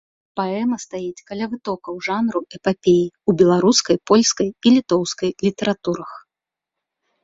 [0.39, 6.11] Паэма стаіць каля вытокаў жанру эпапеі ў беларускай, польскай і літоўскай літаратурах.